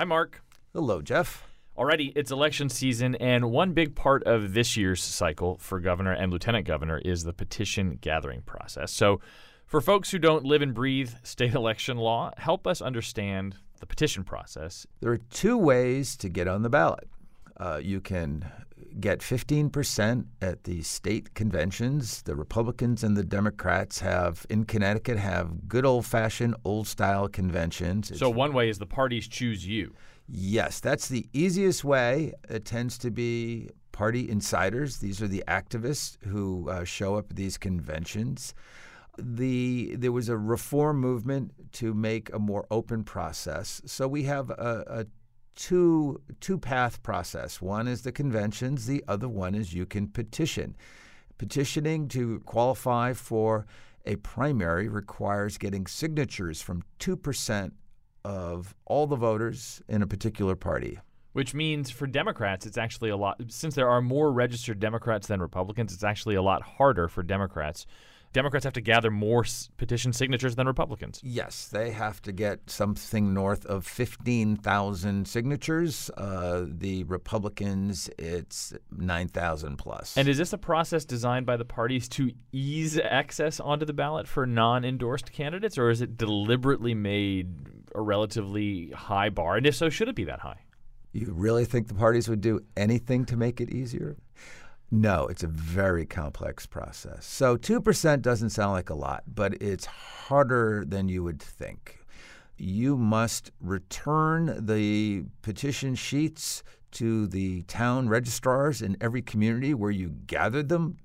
Hi, 0.00 0.04
Mark. 0.04 0.42
Hello, 0.72 1.02
Jeff. 1.02 1.46
Already, 1.76 2.10
it's 2.16 2.30
election 2.30 2.70
season, 2.70 3.16
and 3.16 3.50
one 3.50 3.74
big 3.74 3.94
part 3.94 4.24
of 4.24 4.54
this 4.54 4.74
year's 4.74 5.02
cycle 5.02 5.58
for 5.58 5.78
governor 5.78 6.12
and 6.12 6.32
lieutenant 6.32 6.66
governor 6.66 6.96
is 7.04 7.24
the 7.24 7.34
petition 7.34 7.98
gathering 8.00 8.40
process. 8.40 8.92
So, 8.92 9.20
for 9.66 9.82
folks 9.82 10.10
who 10.10 10.18
don't 10.18 10.46
live 10.46 10.62
and 10.62 10.72
breathe 10.72 11.10
state 11.22 11.52
election 11.54 11.98
law, 11.98 12.30
help 12.38 12.66
us 12.66 12.80
understand 12.80 13.56
the 13.78 13.84
petition 13.84 14.24
process. 14.24 14.86
There 15.00 15.12
are 15.12 15.18
two 15.18 15.58
ways 15.58 16.16
to 16.16 16.30
get 16.30 16.48
on 16.48 16.62
the 16.62 16.70
ballot. 16.70 17.10
Uh, 17.58 17.78
you 17.82 18.00
can 18.00 18.50
get 18.98 19.20
15% 19.20 20.26
at 20.42 20.64
the 20.64 20.82
state 20.82 21.34
conventions. 21.34 22.22
The 22.22 22.34
Republicans 22.34 23.04
and 23.04 23.16
the 23.16 23.24
Democrats 23.24 24.00
have, 24.00 24.46
in 24.50 24.64
Connecticut, 24.64 25.18
have 25.18 25.68
good 25.68 25.84
old 25.84 26.06
fashioned, 26.06 26.54
old 26.64 26.86
style 26.86 27.28
conventions. 27.28 28.16
so, 28.18 28.30
one 28.30 28.52
way 28.52 28.68
is 28.68 28.78
the 28.78 28.86
parties 28.86 29.28
choose 29.28 29.66
you. 29.66 29.94
Yes, 30.28 30.80
that's 30.80 31.08
the 31.08 31.28
easiest 31.32 31.82
way. 31.84 32.32
It 32.48 32.64
tends 32.64 32.98
to 32.98 33.10
be 33.10 33.70
party 33.92 34.30
insiders. 34.30 34.98
These 34.98 35.20
are 35.20 35.28
the 35.28 35.44
activists 35.48 36.16
who 36.24 36.68
uh, 36.70 36.84
show 36.84 37.16
up 37.16 37.30
at 37.30 37.36
these 37.36 37.58
conventions. 37.58 38.54
The 39.18 39.96
there 39.96 40.12
was 40.12 40.28
a 40.28 40.38
reform 40.38 41.00
movement 41.00 41.52
to 41.72 41.92
make 41.92 42.32
a 42.32 42.38
more 42.38 42.66
open 42.70 43.04
process. 43.04 43.82
So 43.84 44.06
we 44.06 44.22
have 44.22 44.50
a, 44.50 44.84
a 44.86 45.06
two 45.60 46.20
two 46.40 46.58
path 46.58 47.02
process. 47.02 47.60
One 47.60 47.86
is 47.86 48.02
the 48.02 48.12
conventions. 48.12 48.86
The 48.86 49.04
other 49.06 49.28
one 49.28 49.54
is 49.54 49.74
you 49.74 49.86
can 49.86 50.08
petition. 50.08 50.74
Petitioning 51.38 52.08
to 52.08 52.40
qualify 52.40 53.12
for 53.12 53.66
a 54.06 54.16
primary 54.16 54.88
requires 54.88 55.58
getting 55.58 55.86
signatures 55.86 56.62
from 56.62 56.82
two 56.98 57.14
percent 57.14 57.74
of 58.24 58.74
all 58.86 59.06
the 59.06 59.16
voters 59.16 59.82
in 59.88 60.02
a 60.02 60.06
particular 60.06 60.56
party. 60.56 60.98
Which 61.32 61.54
means 61.54 61.90
for 61.90 62.06
Democrats, 62.06 62.66
it's 62.66 62.78
actually 62.78 63.10
a 63.10 63.16
lot, 63.16 63.40
since 63.48 63.74
there 63.74 63.88
are 63.88 64.02
more 64.02 64.32
registered 64.32 64.80
Democrats 64.80 65.28
than 65.28 65.40
Republicans, 65.40 65.92
it's 65.92 66.02
actually 66.02 66.34
a 66.34 66.42
lot 66.42 66.62
harder 66.62 67.06
for 67.06 67.22
Democrats. 67.22 67.86
Democrats 68.32 68.64
have 68.64 68.72
to 68.74 68.80
gather 68.80 69.10
more 69.10 69.44
s- 69.44 69.70
petition 69.76 70.12
signatures 70.12 70.54
than 70.54 70.66
Republicans. 70.66 71.20
Yes, 71.24 71.66
they 71.66 71.90
have 71.90 72.22
to 72.22 72.32
get 72.32 72.70
something 72.70 73.34
north 73.34 73.66
of 73.66 73.84
15,000 73.86 75.26
signatures. 75.26 76.10
Uh, 76.16 76.64
the 76.68 77.02
Republicans, 77.04 78.08
it's 78.18 78.72
9,000 78.96 79.76
plus. 79.76 80.16
And 80.16 80.28
is 80.28 80.38
this 80.38 80.52
a 80.52 80.58
process 80.58 81.04
designed 81.04 81.44
by 81.46 81.56
the 81.56 81.64
parties 81.64 82.08
to 82.10 82.30
ease 82.52 82.98
access 82.98 83.58
onto 83.58 83.84
the 83.84 83.92
ballot 83.92 84.28
for 84.28 84.46
non 84.46 84.84
endorsed 84.84 85.32
candidates, 85.32 85.76
or 85.76 85.90
is 85.90 86.00
it 86.00 86.16
deliberately 86.16 86.94
made 86.94 87.48
a 87.94 88.00
relatively 88.00 88.90
high 88.90 89.30
bar? 89.30 89.56
And 89.56 89.66
if 89.66 89.74
so, 89.74 89.88
should 89.88 90.08
it 90.08 90.14
be 90.14 90.24
that 90.24 90.40
high? 90.40 90.60
You 91.12 91.32
really 91.32 91.64
think 91.64 91.88
the 91.88 91.94
parties 91.94 92.28
would 92.28 92.40
do 92.40 92.60
anything 92.76 93.24
to 93.26 93.36
make 93.36 93.60
it 93.60 93.70
easier? 93.70 94.16
No, 94.90 95.28
it's 95.28 95.44
a 95.44 95.48
very 95.48 96.04
complex 96.04 96.66
process. 96.66 97.24
So 97.24 97.56
2% 97.56 98.22
doesn't 98.22 98.50
sound 98.50 98.72
like 98.72 98.90
a 98.90 98.94
lot, 98.94 99.22
but 99.32 99.54
it's 99.62 99.86
harder 99.86 100.84
than 100.86 101.08
you 101.08 101.22
would 101.22 101.40
think. 101.40 102.04
You 102.56 102.96
must 102.96 103.52
return 103.60 104.66
the 104.66 105.24
petition 105.42 105.94
sheets 105.94 106.62
to 106.92 107.28
the 107.28 107.62
town 107.62 108.08
registrars 108.08 108.82
in 108.82 108.96
every 109.00 109.22
community 109.22 109.74
where 109.74 109.92
you 109.92 110.08
gathered 110.26 110.68
them. 110.68 110.98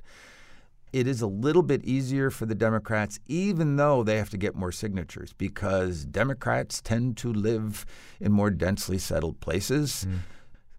It 0.91 1.07
is 1.07 1.21
a 1.21 1.27
little 1.27 1.61
bit 1.61 1.83
easier 1.83 2.31
for 2.31 2.45
the 2.45 2.55
Democrats, 2.55 3.19
even 3.27 3.75
though 3.75 4.01
they 4.01 4.17
have 4.17 4.29
to 4.31 4.37
get 4.37 4.55
more 4.55 4.71
signatures, 4.71 5.33
because 5.33 6.05
Democrats 6.05 6.81
tend 6.81 7.17
to 7.17 7.31
live 7.31 7.85
in 8.19 8.31
more 8.31 8.49
densely 8.49 8.97
settled 8.97 9.39
places. 9.41 10.07
Mm. 10.09 10.19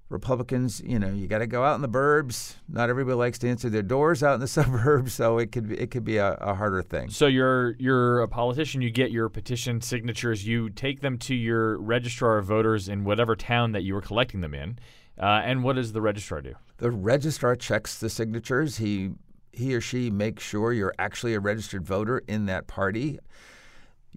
Republicans, 0.08 0.80
you 0.84 0.98
know, 0.98 1.08
you 1.08 1.26
got 1.26 1.38
to 1.38 1.48
go 1.48 1.64
out 1.64 1.74
in 1.74 1.82
the 1.82 1.88
burbs. 1.88 2.54
Not 2.68 2.90
everybody 2.90 3.16
likes 3.16 3.38
to 3.40 3.48
answer 3.48 3.68
their 3.68 3.82
doors 3.82 4.22
out 4.22 4.34
in 4.34 4.40
the 4.40 4.46
suburbs, 4.46 5.14
so 5.14 5.38
it 5.38 5.50
could 5.50 5.68
be, 5.68 5.78
it 5.78 5.90
could 5.90 6.04
be 6.04 6.18
a, 6.18 6.34
a 6.34 6.54
harder 6.54 6.82
thing. 6.82 7.10
So 7.10 7.26
you're 7.26 7.74
you're 7.78 8.20
a 8.20 8.28
politician. 8.28 8.82
You 8.82 8.90
get 8.90 9.10
your 9.10 9.28
petition 9.28 9.80
signatures. 9.80 10.46
You 10.46 10.70
take 10.70 11.00
them 11.00 11.18
to 11.18 11.34
your 11.34 11.78
registrar 11.78 12.38
of 12.38 12.46
voters 12.46 12.88
in 12.88 13.04
whatever 13.04 13.34
town 13.34 13.72
that 13.72 13.82
you 13.82 13.94
were 13.94 14.00
collecting 14.00 14.40
them 14.42 14.54
in. 14.54 14.78
Uh, 15.18 15.42
and 15.44 15.64
what 15.64 15.76
does 15.76 15.92
the 15.92 16.00
registrar 16.00 16.42
do? 16.42 16.54
The 16.76 16.90
registrar 16.90 17.56
checks 17.56 17.98
the 17.98 18.10
signatures. 18.10 18.76
He 18.76 19.12
he 19.52 19.74
or 19.74 19.80
she 19.80 20.10
makes 20.10 20.44
sure 20.44 20.72
you're 20.72 20.94
actually 20.98 21.34
a 21.34 21.40
registered 21.40 21.84
voter 21.84 22.22
in 22.28 22.46
that 22.46 22.66
party. 22.66 23.18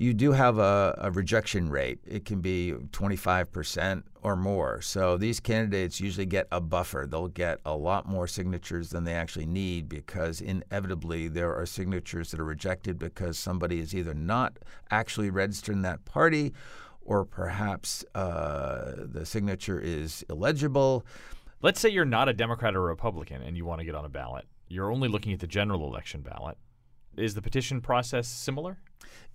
You 0.02 0.14
do 0.14 0.32
have 0.32 0.60
a, 0.60 0.98
a 0.98 1.12
rejection 1.12 1.70
rate. 1.70 2.00
It 2.08 2.24
can 2.24 2.40
be 2.40 2.72
25% 2.92 4.04
or 4.22 4.38
more. 4.38 4.82
So 4.82 5.18
these 5.18 5.42
candidates 5.42 6.00
usually 6.00 6.26
get 6.26 6.48
a 6.54 6.62
buffer. 6.62 7.06
They'll 7.06 7.28
get 7.28 7.60
a 7.66 7.76
lot 7.76 8.08
more 8.08 8.26
signatures 8.26 8.92
than 8.92 9.04
they 9.04 9.14
actually 9.14 9.46
need 9.46 9.90
because 9.90 10.40
inevitably 10.40 11.28
there 11.28 11.54
are 11.54 11.66
signatures 11.66 12.32
that 12.32 12.40
are 12.40 12.46
rejected 12.46 12.98
because 12.98 13.38
somebody 13.38 13.80
is 13.80 13.94
either 13.94 14.14
not 14.14 14.58
actually 14.90 15.32
registered 15.32 15.76
in 15.76 15.82
that 15.82 16.06
party 16.06 16.54
or 17.02 17.26
perhaps 17.26 18.06
uh, 18.16 18.94
the 19.00 19.26
signature 19.26 19.82
is 19.82 20.24
illegible. 20.30 21.06
Let's 21.62 21.82
say 21.82 21.90
you're 21.90 22.06
not 22.06 22.30
a 22.30 22.34
Democrat 22.34 22.74
or 22.74 22.84
Republican 22.84 23.42
and 23.42 23.58
you 23.58 23.66
want 23.66 23.80
to 23.80 23.86
get 23.86 23.96
on 23.96 24.06
a 24.06 24.10
ballot. 24.10 24.46
You're 24.70 24.94
only 24.94 25.10
looking 25.10 25.34
at 25.34 25.42
the 25.42 25.48
general 25.48 25.86
election 25.86 26.22
ballot. 26.22 26.58
Is 27.18 27.36
the 27.36 27.42
petition 27.42 27.82
process 27.82 28.28
similar? 28.28 28.78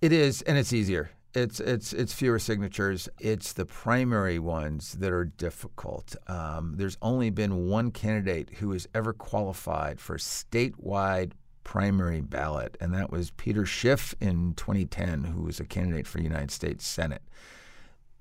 It 0.01 0.11
is, 0.11 0.41
and 0.43 0.57
it's 0.57 0.73
easier. 0.73 1.11
It's 1.33 1.59
it's 1.59 1.91
it's 1.91 2.13
fewer 2.13 2.39
signatures. 2.39 3.09
It's 3.19 3.51
the 3.53 3.65
primary 3.65 4.39
ones 4.39 4.93
that 4.93 5.11
are 5.11 5.25
difficult. 5.25 6.15
Um, 6.27 6.75
there's 6.77 6.97
only 7.01 7.29
been 7.29 7.67
one 7.67 7.91
candidate 7.91 8.49
who 8.59 8.71
has 8.71 8.87
ever 8.95 9.11
qualified 9.11 9.99
for 9.99 10.17
statewide 10.17 11.33
primary 11.65 12.21
ballot, 12.21 12.77
and 12.79 12.93
that 12.93 13.11
was 13.11 13.31
Peter 13.31 13.65
Schiff 13.65 14.15
in 14.21 14.53
2010, 14.53 15.25
who 15.25 15.43
was 15.43 15.59
a 15.59 15.65
candidate 15.65 16.07
for 16.07 16.21
United 16.21 16.51
States 16.51 16.87
Senate. 16.87 17.23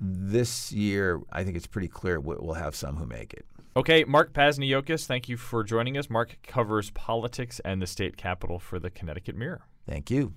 This 0.00 0.72
year, 0.72 1.20
I 1.30 1.44
think 1.44 1.56
it's 1.56 1.66
pretty 1.66 1.88
clear 1.88 2.18
we- 2.18 2.36
we'll 2.36 2.54
have 2.54 2.74
some 2.74 2.96
who 2.96 3.06
make 3.06 3.32
it. 3.32 3.46
Okay, 3.76 4.04
Mark 4.04 4.32
Pazniokas, 4.32 5.04
thank 5.04 5.28
you 5.28 5.36
for 5.36 5.64
joining 5.64 5.98
us. 5.98 6.08
Mark 6.08 6.38
covers 6.44 6.90
politics 6.90 7.60
and 7.64 7.82
the 7.82 7.88
state 7.88 8.16
capitol 8.16 8.60
for 8.60 8.78
the 8.78 8.88
Connecticut 8.88 9.34
Mirror. 9.34 9.62
Thank 9.84 10.12
you. 10.12 10.32